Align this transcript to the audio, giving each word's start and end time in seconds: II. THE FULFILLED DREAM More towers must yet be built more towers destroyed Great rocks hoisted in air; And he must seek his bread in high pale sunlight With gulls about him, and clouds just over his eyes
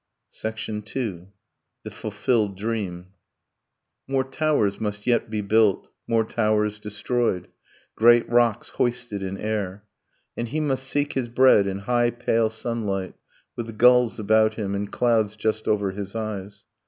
II. 0.43 1.27
THE 1.83 1.91
FULFILLED 1.91 2.57
DREAM 2.57 3.09
More 4.07 4.23
towers 4.23 4.81
must 4.81 5.05
yet 5.05 5.29
be 5.29 5.41
built 5.41 5.89
more 6.07 6.23
towers 6.23 6.79
destroyed 6.79 7.49
Great 7.95 8.27
rocks 8.27 8.69
hoisted 8.69 9.21
in 9.21 9.37
air; 9.37 9.83
And 10.35 10.47
he 10.47 10.59
must 10.59 10.87
seek 10.87 11.13
his 11.13 11.29
bread 11.29 11.67
in 11.67 11.81
high 11.81 12.09
pale 12.09 12.49
sunlight 12.49 13.13
With 13.55 13.77
gulls 13.77 14.19
about 14.19 14.55
him, 14.55 14.73
and 14.73 14.91
clouds 14.91 15.35
just 15.35 15.67
over 15.67 15.91
his 15.91 16.15
eyes 16.15 16.65